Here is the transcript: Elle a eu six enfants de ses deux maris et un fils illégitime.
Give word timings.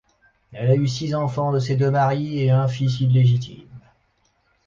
Elle 0.51 0.71
a 0.71 0.75
eu 0.75 0.87
six 0.87 1.13
enfants 1.13 1.51
de 1.51 1.59
ses 1.59 1.75
deux 1.75 1.91
maris 1.91 2.39
et 2.39 2.49
un 2.49 2.67
fils 2.67 3.01
illégitime. 3.01 3.67